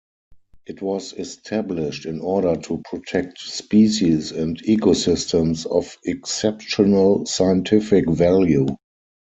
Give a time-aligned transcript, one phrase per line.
[0.65, 8.65] It was established in order to protect species and ecosystems of exceptional scientific value.